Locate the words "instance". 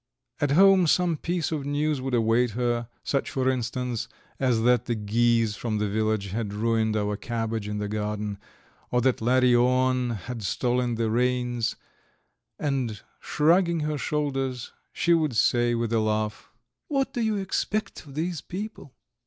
3.47-4.07